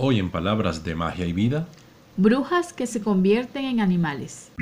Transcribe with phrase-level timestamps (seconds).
[0.00, 1.66] Hoy en Palabras de Magia y Vida.
[2.16, 4.52] Brujas que se convierten en animales.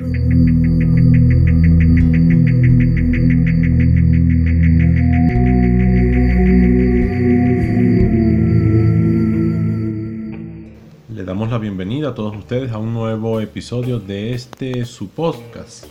[11.11, 15.84] Le damos la bienvenida a todos ustedes a un nuevo episodio de este su podcast,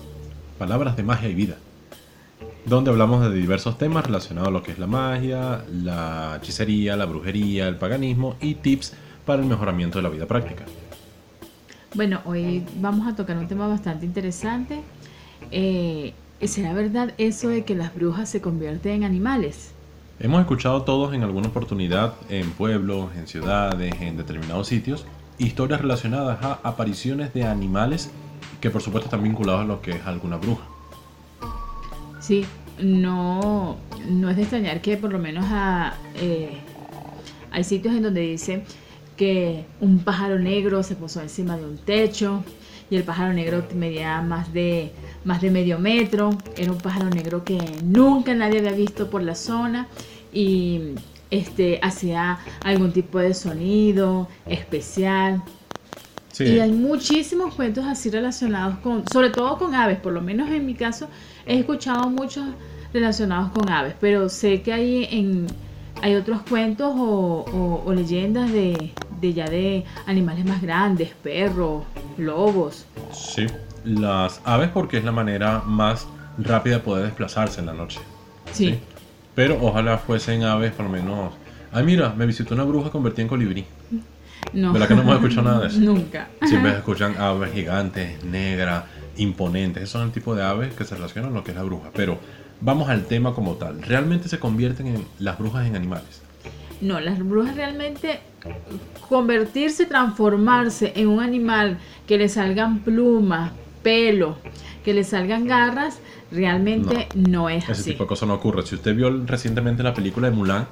[0.58, 1.58] Palabras de Magia y Vida,
[2.66, 7.06] donde hablamos de diversos temas relacionados a lo que es la magia, la hechicería, la
[7.06, 10.66] brujería, el paganismo y tips para el mejoramiento de la vida práctica.
[11.94, 14.82] Bueno, hoy vamos a tocar un tema bastante interesante.
[15.52, 19.72] Eh, ¿Será verdad eso de que las brujas se convierten en animales?
[20.20, 25.06] Hemos escuchado todos en alguna oportunidad en pueblos, en ciudades, en determinados sitios,
[25.38, 28.12] historias relacionadas a apariciones de animales
[28.62, 30.64] que por supuesto están vinculados a lo que es alguna bruja.
[32.20, 32.46] Sí,
[32.82, 33.78] no,
[34.10, 36.58] no es de extrañar que por lo menos a, eh,
[37.52, 38.64] hay sitios en donde dice
[39.16, 42.44] que un pájaro negro se posó encima de un techo
[42.90, 44.92] y el pájaro negro medía más de,
[45.24, 46.38] más de medio metro.
[46.56, 49.88] Era un pájaro negro que nunca nadie había visto por la zona
[50.32, 50.94] y
[51.32, 55.44] este, hacía algún tipo de sonido especial.
[56.38, 60.66] Y hay muchísimos cuentos así relacionados con, sobre todo con aves, por lo menos en
[60.66, 61.08] mi caso
[61.46, 62.46] he escuchado muchos
[62.92, 65.48] relacionados con aves, pero sé que hay en
[66.02, 68.92] hay otros cuentos o leyendas de,
[69.26, 71.84] de ya de animales más grandes, perros,
[72.18, 72.86] lobos.
[73.12, 73.48] Sí,
[73.84, 78.00] las aves porque es la manera más rápida de poder desplazarse en la noche.
[78.52, 78.80] Sí.
[79.34, 81.34] Pero ojalá fuesen aves por lo menos...
[81.72, 83.66] Ay, mira, me visitó una bruja convertida en colibrí.
[84.54, 84.72] No.
[84.72, 85.80] ¿Verdad que no hemos escuchado nada de eso?
[85.82, 86.30] Nunca.
[86.46, 88.86] Siempre escuchan aves gigantes, negras,
[89.18, 89.84] imponentes.
[89.84, 91.90] Esos son el tipo de aves que se relacionan con lo que es la bruja.
[91.94, 92.18] Pero
[92.62, 93.82] vamos al tema como tal.
[93.82, 96.22] ¿Realmente se convierten en las brujas en animales?
[96.82, 98.20] No, las brujas realmente
[99.10, 103.52] convertirse, transformarse en un animal que le salgan plumas,
[103.84, 104.38] pelo,
[104.84, 106.00] que le salgan garras,
[106.32, 107.82] realmente no, es ese así.
[107.82, 108.66] Ese tipo de cosas no ocurre.
[108.66, 110.68] Si usted vio recientemente la película de Mulan,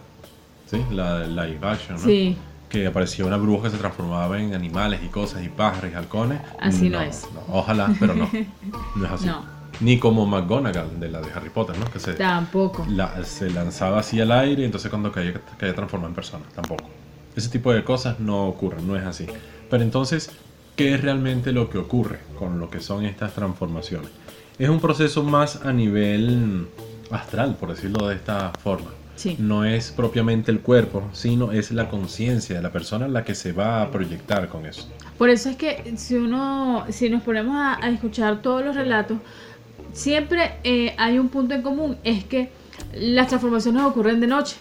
[0.66, 0.78] ¿sí?
[0.92, 2.04] la live action, ¿no?
[2.04, 2.38] Sí.
[2.70, 6.42] que aparecía una bruja que se transformaba en animales y cosas y pájaros y halcones.
[6.60, 7.28] Así no, es.
[7.50, 8.30] ojalá, pero no.
[8.96, 9.28] No es así.
[9.28, 9.54] No.
[9.80, 11.86] Ni como McGonagall de la de Harry Potter, ¿no?
[11.92, 12.86] Que se, Tampoco.
[13.24, 16.46] se lanzaba así al aire y entonces cuando caía, caía transformada en persona.
[16.54, 16.90] Tampoco.
[17.36, 19.26] Ese tipo de cosas no ocurren, no es así.
[19.70, 20.30] Pero entonces,
[20.76, 24.12] ¿qué es realmente lo que ocurre con lo que son estas transformaciones?
[24.60, 26.68] Es un proceso más a nivel
[27.10, 28.92] astral, por decirlo de esta forma.
[29.16, 29.36] Sí.
[29.40, 33.52] No es propiamente el cuerpo, sino es la conciencia de la persona la que se
[33.52, 34.90] va a proyectar con eso.
[35.18, 39.18] Por eso es que si uno, si nos ponemos a, escuchar todos los relatos,
[39.92, 42.52] siempre eh, hay un punto en común, es que
[42.94, 44.56] las transformaciones ocurren de noche.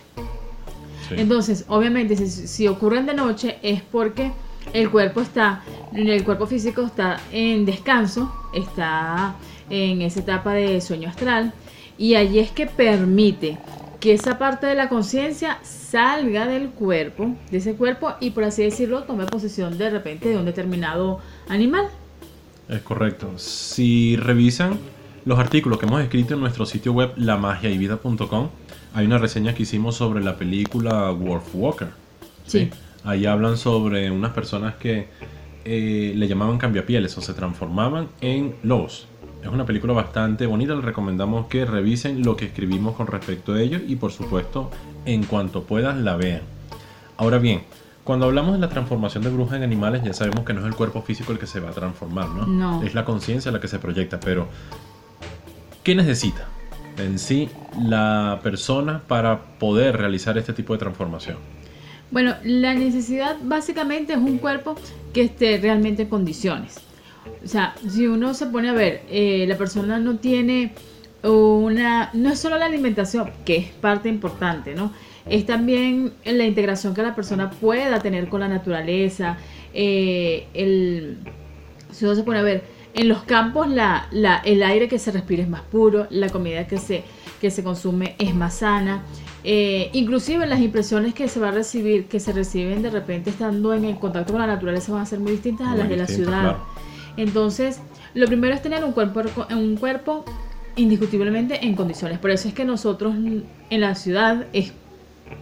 [1.17, 4.33] Entonces, obviamente, si, ocurren de noche es porque
[4.73, 5.63] el cuerpo está,
[5.95, 9.37] el cuerpo físico está en descanso, está
[9.71, 11.53] en esa etapa de sueño astral,
[11.99, 13.59] y allí es que permite
[14.01, 18.63] que esa parte de la conciencia salga del cuerpo, de ese cuerpo, y por así
[18.63, 21.87] decirlo, tome posesión de repente de un determinado animal.
[22.69, 23.39] Es correcto.
[23.39, 24.79] Si revisan
[25.25, 28.49] los artículos que hemos escrito en nuestro sitio web lamagiayvida.com,
[28.95, 31.89] hay una reseña que hicimos sobre la película Wolf Walker.
[32.47, 32.71] Sí.
[33.05, 35.09] Ahí hablan sobre unas personas que
[35.65, 39.07] eh, le llamaban cambiapieles o se transformaban en lobos.
[39.43, 43.61] Es una película bastante bonita, les recomendamos que revisen lo que escribimos con respecto a
[43.61, 44.71] ello y por supuesto
[45.05, 46.43] en cuanto puedan la vean.
[47.17, 47.63] Ahora bien,
[48.05, 50.75] cuando hablamos de la transformación de brujas en animales ya sabemos que no es el
[50.75, 52.47] cuerpo físico el que se va a transformar, ¿no?
[52.47, 52.83] No.
[52.83, 54.47] Es la conciencia la que se proyecta, pero
[55.83, 56.47] ¿qué necesita?
[56.99, 57.49] En sí
[57.81, 61.37] la persona para poder realizar este tipo de transformación?
[62.11, 64.77] Bueno, la necesidad básicamente es un cuerpo
[65.15, 66.77] que esté realmente en condiciones.
[67.45, 70.73] O sea, si uno se pone a ver, eh, la persona no tiene
[71.23, 74.93] una, no es solo la alimentación, que es parte importante, ¿no?
[75.25, 79.39] Es también la integración que la persona pueda tener con la naturaleza,
[79.73, 81.19] eh, el,
[81.93, 85.11] si uno se pone a ver, en los campos la, la, el aire que se
[85.13, 87.05] respira es más puro, la comida que se,
[87.41, 89.03] que se consume es más sana.
[89.45, 93.75] Eh, inclusive las impresiones que se va a recibir, que se reciben de repente estando
[93.75, 96.07] en el contacto con la naturaleza van a ser muy distintas a las de la
[96.07, 96.57] ciudad.
[97.17, 97.81] Entonces,
[98.15, 100.25] lo primero es tener un cuerpo, un cuerpo
[100.77, 102.19] indiscutiblemente en condiciones.
[102.19, 104.73] Por eso es que nosotros en la ciudad es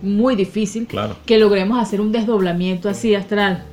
[0.03, 0.89] muy difícil
[1.27, 3.65] que logremos hacer un desdoblamiento así astral.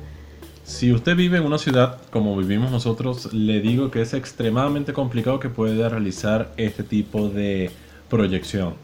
[0.68, 5.40] Si usted vive en una ciudad como vivimos nosotros, le digo que es extremadamente complicado
[5.40, 7.70] que pueda realizar este tipo de
[8.10, 8.74] proyección.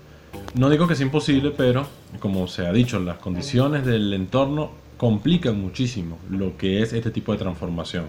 [0.54, 1.86] No digo que sea imposible, pero
[2.20, 7.32] como se ha dicho, las condiciones del entorno complican muchísimo lo que es este tipo
[7.32, 8.06] de transformación.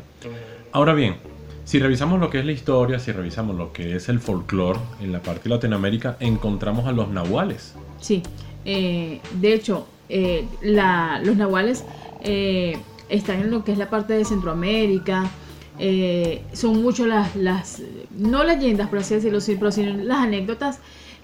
[0.72, 1.18] Ahora bien,
[1.66, 5.12] si revisamos lo que es la historia, si revisamos lo que es el folclore en
[5.12, 7.76] la parte de Latinoamérica, encontramos a los nahuales.
[8.00, 8.24] Sí,
[8.64, 11.84] eh, de hecho, eh, los nahuales
[12.22, 12.78] eh,
[13.10, 15.30] están en lo que es la parte de Centroamérica.
[15.78, 17.82] eh, son mucho las, las,
[18.18, 20.80] no leyendas, por así decirlo, pero sino las anécdotas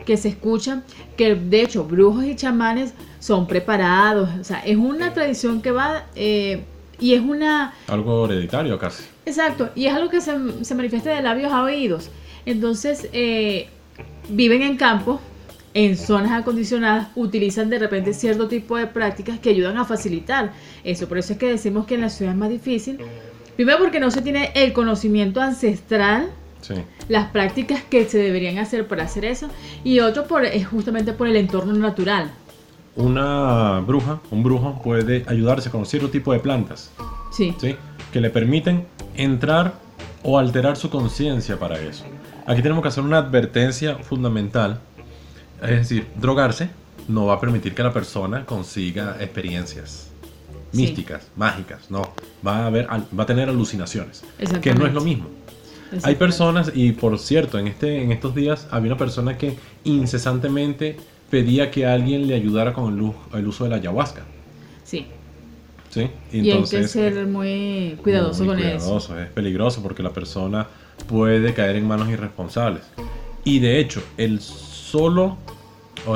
[0.06, 0.84] que se escuchan,
[1.16, 6.06] que de hecho brujos y chamanes son preparados, o sea, es una tradición que va
[6.16, 6.64] eh,
[7.00, 9.04] y es una, Algo hereditario casi.
[9.26, 10.34] Exacto, y es algo que se,
[10.64, 12.10] se manifiesta de labios a oídos.
[12.46, 13.70] Entonces, eh,
[14.30, 15.22] viven en campo,
[15.74, 20.52] en zonas acondicionadas, utilizan de repente cierto tipo de prácticas que ayudan a facilitar
[20.84, 21.08] eso.
[21.08, 22.98] Por eso es que decimos que en la ciudad es más difícil.
[23.56, 26.30] Primero porque no se tiene el conocimiento ancestral,
[26.62, 26.76] Sí.
[27.10, 29.48] las prácticas que se deberían hacer para hacer eso,
[29.84, 32.32] y otro por, es justamente por el entorno natural.
[32.96, 36.92] Una bruja, un brujo puede ayudarse con cierto tipo de plantas,
[37.32, 37.76] Sí, ¿sí?
[38.12, 38.86] Que le permiten
[39.16, 39.74] entrar
[40.24, 42.04] o alterar su conciencia para eso.
[42.46, 44.82] Aquí tenemos que hacer una advertencia fundamental.
[45.62, 46.70] Es decir, drogarse
[47.08, 50.08] no va a permitir que la persona consiga experiencias
[50.72, 50.78] Sí.
[50.84, 52.14] místicas, mágicas, no.
[52.46, 54.24] Va a, haber, va a tener alucinaciones,
[54.62, 55.26] que no es lo mismo.
[56.04, 60.96] Hay personas, y por cierto, en, este, en estos días había una persona que incesantemente
[61.30, 64.22] pedía que alguien le ayudara con el, el uso de la ayahuasca.
[64.86, 65.08] Sí,
[65.90, 66.10] ¿sí?
[66.32, 68.78] y hay que ser muy cuidadoso muy con eso.
[68.86, 70.68] cuidadoso, Es peligroso porque la persona
[71.08, 72.84] puede caer en manos irresponsables.
[73.44, 75.38] Y de hecho, el solo,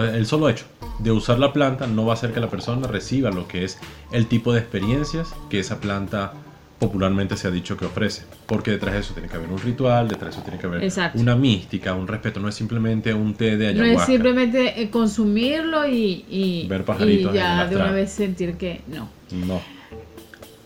[0.01, 0.65] el solo hecho
[0.99, 3.77] de usar la planta no va a hacer que la persona reciba lo que es
[4.11, 6.33] el tipo de experiencias que esa planta
[6.79, 8.23] popularmente se ha dicho que ofrece.
[8.45, 10.83] Porque detrás de eso tiene que haber un ritual, detrás de eso tiene que haber
[10.83, 11.19] Exacto.
[11.19, 12.39] una mística, un respeto.
[12.39, 14.01] No es simplemente un té de No ayahuasca.
[14.03, 18.11] es simplemente eh, consumirlo y, y, Ver pajaritos y en ya el de una vez
[18.11, 19.09] sentir que no.
[19.31, 19.61] No.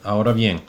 [0.03, 0.61] Ahora bien,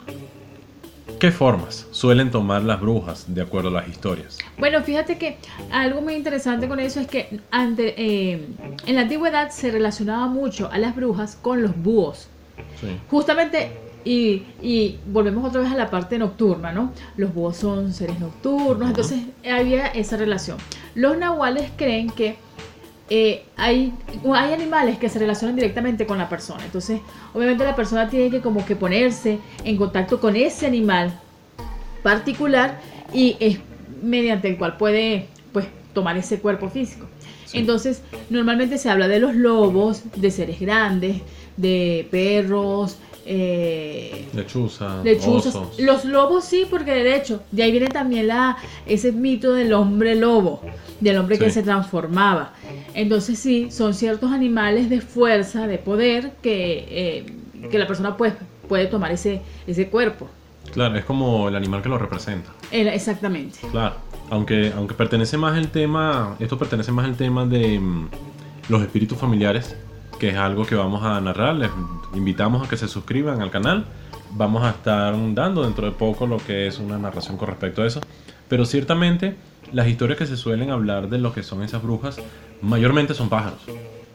[1.21, 4.39] ¿qué formas suelen tomar las brujas de acuerdo a las historias?
[4.57, 5.37] Bueno, fíjate que
[5.71, 8.47] algo muy interesante con eso es que ante, eh,
[8.87, 12.27] en la antigüedad se relacionaba mucho a las brujas con los búhos.
[12.79, 12.87] Sí.
[13.11, 13.71] Justamente,
[14.03, 16.91] y, y volvemos otra vez a la parte nocturna, ¿no?
[17.17, 20.57] Los búhos son seres nocturnos, entonces había esa relación.
[20.95, 22.37] Los nahuales creen que
[23.13, 23.93] eh, hay,
[24.33, 27.01] hay animales que se relacionan directamente con la persona, entonces
[27.33, 31.19] obviamente la persona tiene que como que ponerse en contacto con ese animal
[32.03, 32.79] particular
[33.13, 33.59] y es
[34.01, 37.05] mediante el cual puede pues tomar ese cuerpo físico.
[37.47, 37.57] Sí.
[37.57, 41.17] Entonces, normalmente se habla de los lobos, de seres grandes,
[41.57, 45.55] de perros, eh, Lechuza, lechuzas.
[45.55, 45.79] osos.
[45.79, 50.15] Los lobos sí, porque de hecho, de ahí viene también la, ese mito del hombre
[50.15, 50.61] lobo,
[50.99, 52.53] del hombre que se transformaba.
[52.93, 57.25] Entonces sí, son ciertos animales de fuerza, de poder, que, eh,
[57.69, 58.33] que la persona pues,
[58.67, 60.27] puede tomar ese, ese cuerpo.
[60.73, 62.51] Claro, es como el animal que lo representa.
[62.71, 63.59] El- exactamente.
[63.71, 63.95] Claro.
[64.29, 68.07] Aunque, aunque pertenece más el tema, esto pertenece más al tema de mm,
[68.69, 69.75] los espíritus familiares,
[70.21, 71.55] que es algo que vamos a narrar.
[71.55, 71.71] Les
[72.13, 73.85] invitamos a que se suscriban al canal.
[74.29, 77.87] Vamos a estar dando dentro de poco lo que es una narración con respecto a
[77.87, 78.01] eso.
[78.47, 79.35] Pero ciertamente
[79.73, 82.17] las historias que se suelen hablar de lo que son esas brujas,
[82.61, 83.61] mayormente son pájaros.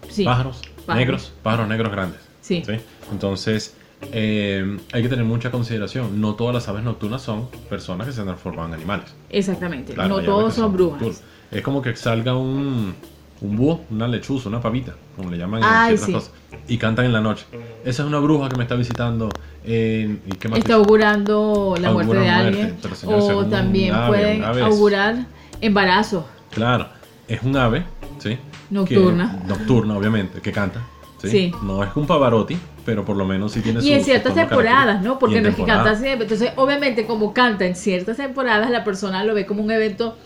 [0.09, 0.23] Sí.
[0.23, 0.97] pájaros, pájaros.
[0.97, 2.21] negros, pájaros negros grandes.
[2.41, 2.63] Sí.
[3.11, 3.75] Entonces,
[4.13, 6.21] eh, hay que tener mucha consideración.
[6.21, 9.13] No todas las aves nocturnas son personas que se transforman en animales.
[9.29, 9.95] Exactamente.
[9.95, 11.25] Claro, no todos son brujas.
[11.51, 12.95] Es como que salga un,
[13.41, 16.13] un búho, una lechuza, una pavita, como le llaman en Ay, ciertas sí.
[16.13, 16.31] cosas,
[16.69, 17.45] y cantan en la noche.
[17.85, 19.29] Esa es una bruja que me está visitando.
[19.65, 22.77] eh, ¿y qué más Está augurando la muerte de alguien.
[22.95, 25.27] señor, o también ave, pueden augurar
[25.61, 26.25] embarazos.
[26.51, 26.89] Claro,
[27.29, 27.85] es un ave,
[28.19, 28.39] ¿sí?
[28.71, 29.39] Nocturna.
[29.43, 30.81] Que- nocturna, obviamente, que canta.
[31.21, 31.29] ¿sí?
[31.29, 31.53] Sí.
[31.63, 34.35] No es un Pavarotti, pero por lo menos sí tiene su Y en su ciertas
[34.35, 35.03] tono temporadas.
[35.03, 35.19] ¿no?
[35.19, 36.25] Porque en no es que canta siempre.
[36.25, 40.17] Entonces, obviamente, como canta en ciertas temporadas, la persona lo ve como un evento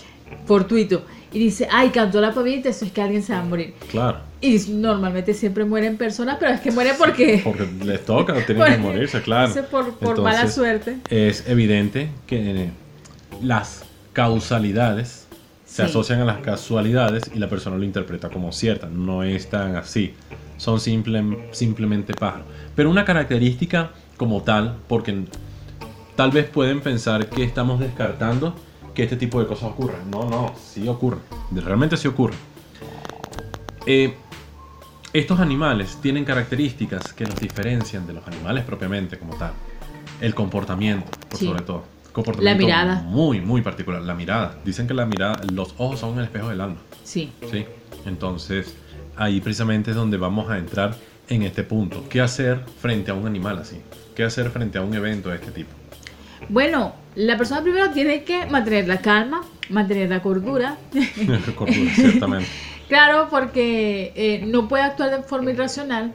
[0.46, 1.02] fortuito.
[1.32, 3.75] Y dice, ay, cantó la pavita, eso es que alguien se va a morir.
[3.90, 7.40] Claro, Y normalmente siempre mueren personas, pero es que mueren porque...
[7.44, 9.52] porque les toca, tienen que morirse, claro.
[9.70, 10.99] Por, por mala suerte.
[11.08, 12.70] Es evidente que eh,
[13.42, 15.26] las causalidades
[15.64, 15.82] se Sí.
[15.82, 18.88] asocian a las casualidades y la persona lo interpreta como cierta.
[18.88, 20.14] No es tan así.
[20.56, 21.22] Son simple,
[21.52, 22.46] simplemente pájaros.
[22.75, 25.14] Pero una característica como tal, porque
[26.16, 28.56] tal vez pueden pensar que estamos descartando
[28.94, 30.11] que este tipo de cosas ocurran.
[30.11, 31.18] No, no, sí ocurre.
[31.52, 32.35] Realmente sí ocurre.
[33.87, 34.14] Eh,
[35.12, 39.52] estos animales tienen características que los diferencian de los animales propiamente como tal.
[40.20, 41.47] El comportamiento, por Sí.
[41.47, 41.85] sobre todo.
[42.12, 43.02] Comportamiento La mirada.
[43.02, 44.02] Muy, muy particular.
[44.02, 44.59] La mirada.
[44.64, 46.78] Dicen que la mirada, los ojos son el espejo del alma.
[47.04, 47.64] Sí, ¿sí?
[48.04, 48.75] Entonces,
[49.16, 50.97] ahí precisamente es donde vamos a entrar
[51.28, 52.04] en este punto.
[52.09, 53.80] ¿Qué hacer frente a un animal así?
[54.16, 55.70] ¿Qué hacer frente a un evento de este tipo?
[56.49, 60.78] Bueno, la persona primero tiene que mantener la calma, mantener la cordura.
[61.56, 62.49] Cordura, ciertamente.
[62.88, 66.12] Claro, porque eh, no puede actuar de forma irracional.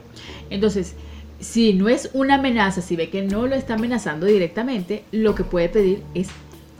[0.50, 0.94] Entonces,
[1.40, 5.42] si no es una amenaza, si ve que no lo está amenazando directamente, lo que
[5.42, 6.28] puede pedir es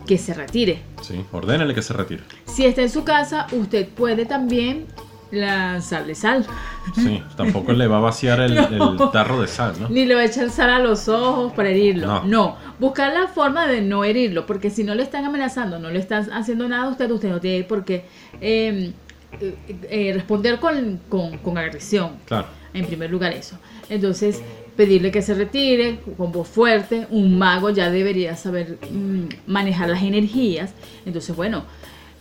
[0.07, 0.81] que se retire.
[1.00, 2.23] Sí, ordénale que se retire.
[2.45, 4.85] Si está en su casa, usted puede también
[5.30, 6.47] lanzarle sal.
[6.95, 8.92] Sí, tampoco le va a vaciar el, No.
[8.92, 9.88] el tarro de sal, ¿no?
[9.88, 12.06] Ni le va a echar sal a los ojos para herirlo.
[12.06, 12.25] No.
[12.25, 12.56] No.
[12.78, 16.30] buscar la forma de no herirlo, porque si no le están amenazando, no le están
[16.33, 18.04] haciendo nada a usted, usted no tiene por qué
[18.40, 18.92] eh,
[19.40, 19.54] eh,
[19.90, 22.12] eh, responder con, con, con agresión.
[22.26, 22.47] Claro.
[22.73, 23.59] En primer lugar eso.
[23.88, 24.42] Entonces,
[24.76, 27.06] pedirle que se retire con voz fuerte.
[27.11, 30.73] Un mago ya debería saber mm, manejar las energías.
[31.06, 31.64] Entonces, bueno,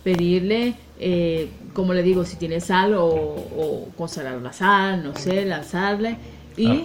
[0.05, 5.43] pedirle, eh, como le digo, si tiene sal o, o consagrar la sal, no sé,
[5.45, 6.15] lanzarle.
[6.55, 6.81] Y, Claro.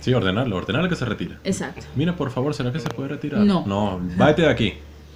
[0.00, 1.34] Sí, ordenarle, ordenarle que se retire.
[1.44, 1.84] exacto.
[1.94, 3.40] Mira, por favor, ¿será que se puede retirar?
[3.40, 3.64] No.
[3.66, 4.74] No, váyate de aquí.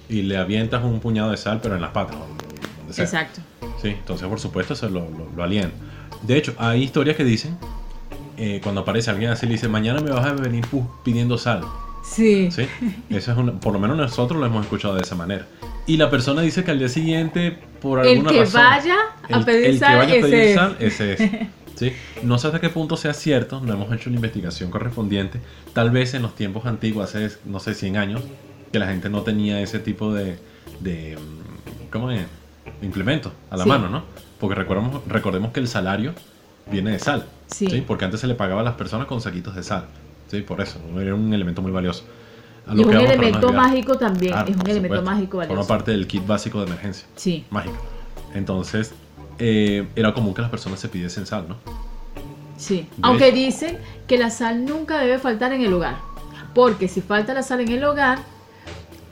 [0.09, 2.17] Y le avientas un puñado de sal, pero en las patas.
[2.17, 3.05] o donde sea.
[3.05, 3.41] Exacto.
[3.81, 5.71] Sí, entonces por supuesto se lo, lo, lo aliena.
[6.21, 7.57] De hecho, hay historias que dicen,
[8.37, 10.65] eh, cuando aparece alguien así, le dice, mañana me vas a venir
[11.03, 11.61] pidiendo sal.
[12.03, 12.51] Sí.
[12.51, 12.67] ¿Sí?
[13.09, 15.47] Eso es una, por lo menos nosotros lo hemos escuchado de esa manera.
[15.87, 18.61] Y la persona dice que al día siguiente, por El alguna que razón...
[18.63, 18.95] vaya
[19.29, 21.19] a el- pedir el sal, que vaya a pedir ese sal, ese es.
[21.75, 21.91] ¿Sí?
[22.23, 25.41] No sé hasta qué punto sea cierto, no hemos hecho la investigación correspondiente.
[25.73, 28.21] Tal vez en los tiempos antiguos, hace, no sé, 100 años,
[28.71, 30.37] que la gente no tenía ese tipo de,
[30.79, 32.21] de mm, ¿cómo es?
[32.81, 33.69] implementos a la Sí.
[33.69, 34.03] mano, ¿no?
[34.39, 36.13] Porque recordemos, recordemos que el salario
[36.71, 37.83] viene de sal, Sí.
[37.85, 39.85] Porque antes se le pagaba a las personas con saquitos de sal,
[40.31, 40.41] ¿sí?
[40.41, 42.05] Por eso, era un elemento muy valioso.
[42.73, 44.31] Y es un elemento mágico también.
[44.33, 45.05] Claro, es un elemento supuesto.
[45.11, 45.67] mágico Forma valioso.
[45.67, 47.45] parte del kit básico de emergencia, Sí.
[47.51, 47.77] mágico.
[48.33, 48.93] Entonces,
[49.39, 51.57] eh, era común que las personas se pidiesen sal, ¿no?
[52.57, 53.35] Sí, De aunque hecho.
[53.37, 55.97] dicen que la sal nunca debe faltar en el hogar,
[56.53, 58.19] porque si falta la sal en el hogar,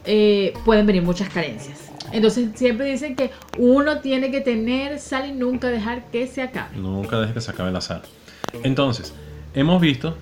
[0.06, 1.80] eh, pueden venir muchas carencias.
[2.12, 6.76] Entonces siempre dicen que uno tiene que tener sal y nunca dejar que se acabe.
[6.78, 8.02] Nunca deje que se acabe la sal.
[8.64, 9.14] Entonces,
[9.54, 10.16] hemos visto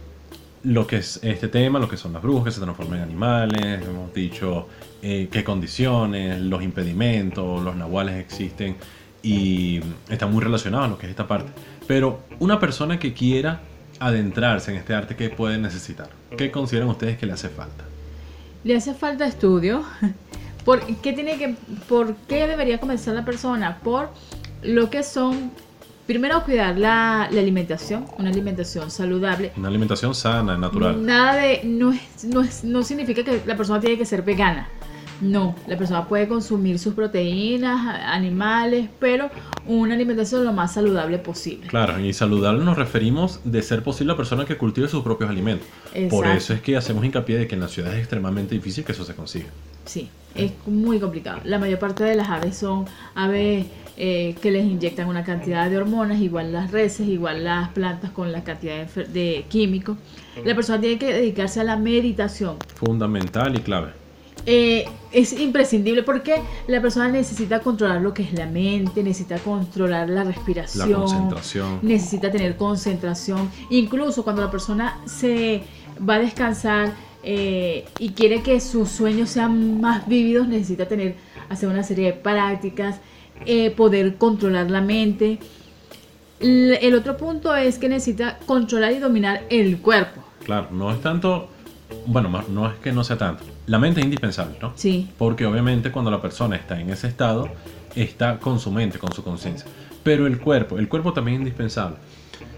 [0.63, 3.81] lo que es este tema, lo que son las brujas que se transforman en animales,
[3.87, 4.67] hemos dicho
[5.01, 8.75] eh, qué condiciones, los impedimentos, los nahuales existen
[9.23, 11.51] y están muy relacionados a lo que es esta parte.
[11.87, 13.61] Pero una persona que quiera
[13.99, 16.09] adentrarse en este arte, ¿qué puede necesitar?
[16.37, 17.83] ¿Qué consideran ustedes que le hace falta?
[18.63, 19.83] Le hace falta estudio.
[20.65, 21.55] ¿Por qué, tiene que,
[21.89, 23.79] ¿Por qué debería comenzar la persona?
[23.83, 24.09] Por
[24.61, 25.51] lo que son,
[26.08, 31.05] primero cuidar la, la alimentación, una alimentación saludable, Una alimentación sana, natural.
[31.05, 31.62] Nada de.
[31.63, 34.67] No, es, no, es, no significa que la persona tiene que ser vegana.
[35.22, 39.29] No, la persona puede consumir sus proteínas, a- animales, pero
[39.67, 41.67] una alimentación lo más saludable posible.
[41.67, 45.67] Claro, y saludable nos referimos de ser posible la persona que cultive sus propios alimentos.
[46.10, 48.93] Por eso es que hacemos hincapié de que en la ciudad es extremadamente difícil que
[48.93, 49.46] eso se consiga.
[49.86, 51.39] Sí, es muy complicado.
[51.43, 53.67] La mayor parte de las aves son aves
[53.98, 58.31] eh, que les inyectan una cantidad de hormonas, igual las reses, igual las plantas con
[58.31, 59.98] la cantidad de, de químicos.
[60.45, 62.57] La persona tiene que dedicarse a la meditación.
[62.75, 63.91] Fundamental y clave.
[64.48, 70.10] Eh, es imprescindible porque la persona necesita controlar lo que es la mente, necesita controlar
[70.10, 71.79] la La respiración, concentración.
[71.83, 73.51] necesita tener concentración.
[73.69, 75.62] Incluso cuando la persona se
[76.10, 76.93] va a descansar
[77.24, 81.17] eh, y quiere que sus sueños sean más vívidos, necesita tener,
[81.50, 83.00] hacer una serie de prácticas,
[83.45, 85.39] eh, poder controlar la mente.
[86.39, 90.24] El otro punto es que necesita controlar y dominar el cuerpo.
[90.43, 91.50] Claro, no es tanto.
[92.07, 93.43] Bueno, no es que no sea tanto.
[93.67, 94.74] La mente es indispensable, ¿no?
[94.75, 97.48] Sí, Porque obviamente cuando la persona está en ese estado,
[97.95, 99.67] está con su mente, con su conciencia.
[100.03, 101.98] Pero el cuerpo, el cuerpo también es indispensable.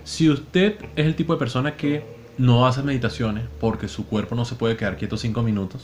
[0.05, 2.05] Si usted es el tipo de persona que
[2.37, 5.81] no hace meditaciones porque su cuerpo no se puede quedar quieto cinco minutos,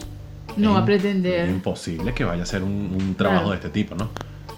[0.56, 1.50] no va a es pretender.
[1.50, 3.50] imposible que vaya a hacer un, un trabajo Claro.
[3.51, 4.10] de este tipo, ¿no?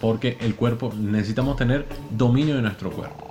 [0.02, 3.28] Porque el cuerpo, necesitamos tener dominio de nuestro cuerpo.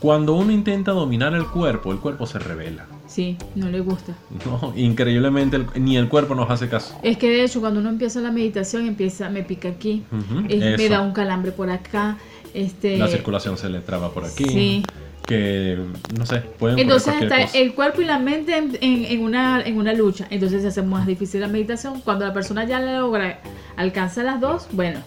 [0.00, 2.86] Cuando uno intenta dominar el cuerpo, el cuerpo se revela.
[3.06, 4.14] Sí, no le gusta.
[4.46, 6.96] No, increíblemente el- ni el cuerpo nos hace caso.
[7.02, 10.04] Es que de hecho cuando uno empieza la meditación empieza, me pica aquí,
[10.48, 12.16] es- me da un calambre por acá,
[12.54, 14.44] este, La circulación se le traba por aquí.
[14.44, 14.82] Sí.
[15.26, 15.78] Que,
[16.18, 17.58] no sé, pueden entonces está cosa.
[17.58, 20.82] el cuerpo y la mente en, en- en una, en una lucha, entonces se hace
[20.82, 22.00] más difícil la meditación.
[22.00, 23.40] Cuando la persona ya la logra,
[23.76, 25.00] alcanza las dos, bueno,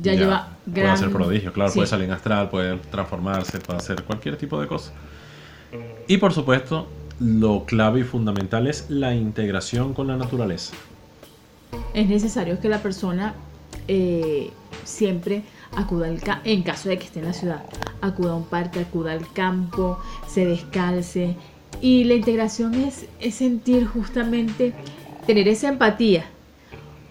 [0.00, 1.78] ya, lleva Puede hacer prodigio, claro, Sí.
[1.78, 4.92] puede salir en astral, puede transformarse, puede hacer cualquier tipo de cosa.
[6.06, 6.88] Y por supuesto,
[7.20, 10.74] lo clave y fundamental es la integración con la naturaleza.
[11.94, 13.34] Es necesario que la persona
[13.88, 14.50] eh,
[14.84, 15.42] siempre
[15.76, 17.62] acuda al en caso de que esté en la ciudad,
[18.00, 21.36] acuda a un parque, acuda al campo, se descalce.
[21.80, 24.72] Y la integración es, es sentir justamente,
[25.26, 26.24] tener esa empatía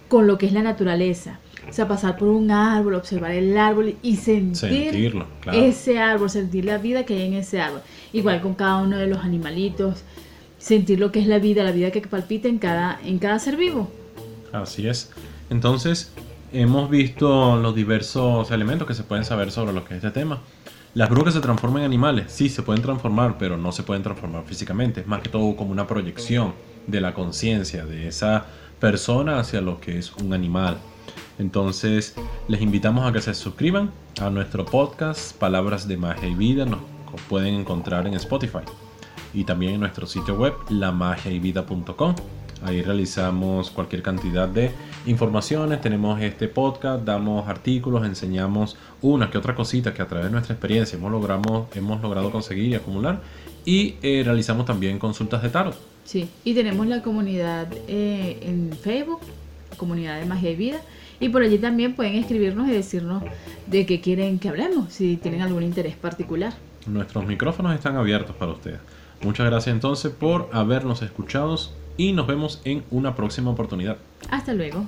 [0.08, 1.38] con lo que es la naturaleza.
[1.68, 5.22] O sea, pasar por un árbol, observar el árbol y sentir
[5.52, 7.82] ese árbol, sentir la vida que hay en ese árbol.
[8.12, 10.02] Igual con cada uno de los animalitos,
[10.58, 13.56] sentir lo que es la vida, la vida que palpita en cada, en cada ser
[13.56, 13.90] vivo.
[14.52, 15.10] Así es.
[15.50, 16.12] Entonces,
[16.52, 20.40] hemos visto los diversos elementos que se pueden saber sobre lo que es este tema.
[20.94, 24.44] Las brujas se transforman en animales, sí, se pueden transformar, pero no se pueden transformar
[24.46, 25.02] físicamente.
[25.02, 26.54] Es más que todo como una proyección
[26.86, 28.46] de la conciencia de esa
[28.80, 30.78] persona hacia lo que es un animal.
[31.38, 32.14] Entonces,
[32.48, 33.90] les invitamos a que se suscriban
[34.20, 36.64] a nuestro podcast Palabras de Magia y Vida.
[36.64, 36.80] Nos
[37.28, 38.64] pueden encontrar en Spotify
[39.32, 42.14] y también en nuestro sitio web lamagiayvida.com.
[42.64, 44.72] Ahí realizamos cualquier cantidad de
[45.06, 50.32] informaciones, tenemos este podcast, damos artículos, enseñamos una que otra cosita que a través de
[50.32, 53.20] nuestra experiencia hemos, logramos, hemos logrado conseguir y acumular
[53.64, 55.76] y eh, realizamos también consultas de tarot.
[56.04, 59.20] Sí, y tenemos la comunidad eh, en Facebook,
[59.76, 60.80] comunidad de magia y vida,
[61.20, 63.22] y por allí también pueden escribirnos y decirnos
[63.66, 66.54] de qué quieren que hablemos, si tienen algún interés particular.
[66.86, 68.78] Nuestros micrófonos están abiertos para ustedes.
[69.22, 71.56] Muchas gracias entonces por habernos escuchado
[71.96, 73.98] y nos vemos en una próxima oportunidad.
[74.30, 74.86] Hasta luego.